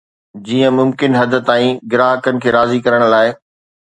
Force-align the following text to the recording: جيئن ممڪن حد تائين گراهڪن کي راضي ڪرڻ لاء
جيئن 0.45 0.71
ممڪن 0.79 1.11
حد 1.19 1.33
تائين 1.49 1.77
گراهڪن 1.91 2.35
کي 2.43 2.49
راضي 2.57 2.77
ڪرڻ 2.89 3.07
لاء 3.15 3.25